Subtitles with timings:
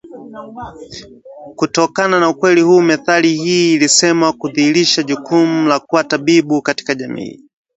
[1.55, 7.39] Kutokana na ukweli huu methali hii ilisemwa kudhihirisha jukumu la kuwa tabibu katika jamii